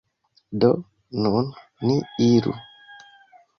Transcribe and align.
Do, 0.63 0.71
nun 1.21 1.45
ni 1.85 1.97
iru 2.31 2.53